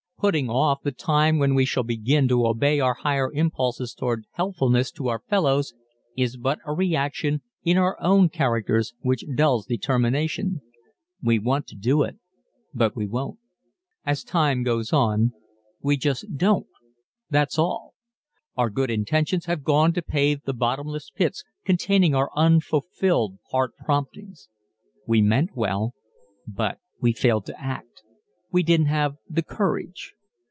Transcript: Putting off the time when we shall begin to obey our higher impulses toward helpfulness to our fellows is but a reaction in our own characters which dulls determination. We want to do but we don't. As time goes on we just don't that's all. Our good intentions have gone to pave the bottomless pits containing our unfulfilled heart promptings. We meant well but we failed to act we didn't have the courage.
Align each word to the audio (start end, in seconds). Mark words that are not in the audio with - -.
Putting 0.21 0.51
off 0.51 0.83
the 0.83 0.91
time 0.91 1.39
when 1.39 1.55
we 1.55 1.65
shall 1.65 1.81
begin 1.81 2.27
to 2.27 2.45
obey 2.45 2.79
our 2.79 2.93
higher 2.93 3.33
impulses 3.33 3.95
toward 3.95 4.25
helpfulness 4.33 4.91
to 4.91 5.07
our 5.07 5.17
fellows 5.27 5.73
is 6.15 6.37
but 6.37 6.59
a 6.63 6.73
reaction 6.73 7.41
in 7.63 7.75
our 7.77 7.97
own 7.99 8.29
characters 8.29 8.93
which 9.01 9.25
dulls 9.33 9.65
determination. 9.65 10.61
We 11.23 11.39
want 11.39 11.65
to 11.69 11.75
do 11.75 12.05
but 12.71 12.95
we 12.95 13.07
don't. 13.07 13.39
As 14.05 14.23
time 14.23 14.61
goes 14.61 14.93
on 14.93 15.33
we 15.81 15.97
just 15.97 16.37
don't 16.37 16.67
that's 17.31 17.57
all. 17.57 17.95
Our 18.55 18.69
good 18.69 18.91
intentions 18.91 19.45
have 19.45 19.63
gone 19.63 19.91
to 19.93 20.03
pave 20.03 20.43
the 20.43 20.53
bottomless 20.53 21.09
pits 21.09 21.43
containing 21.65 22.13
our 22.13 22.29
unfulfilled 22.35 23.39
heart 23.49 23.75
promptings. 23.83 24.49
We 25.07 25.23
meant 25.23 25.55
well 25.55 25.95
but 26.45 26.77
we 27.01 27.11
failed 27.11 27.47
to 27.47 27.59
act 27.59 28.03
we 28.53 28.63
didn't 28.63 28.87
have 28.87 29.15
the 29.29 29.41
courage. 29.43 30.13